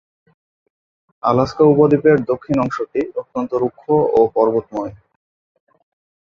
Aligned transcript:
Alaska 1.23 1.63
উপদ্বীপের 1.65 2.17
দক্ষিণ 2.23 2.57
অংশটি 2.59 3.01
অত্যন্ত 3.21 3.51
রুক্ষ 3.53 3.83
ও 4.09 4.19
পর্বতময়। 4.35 4.93